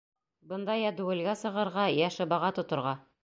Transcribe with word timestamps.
Бында 0.53 0.77
йә 0.83 0.91
дуэлгә 1.01 1.35
сығырға, 1.43 1.85
йә 1.99 2.09
шыбаға 2.17 2.53
тоторға. 2.61 2.99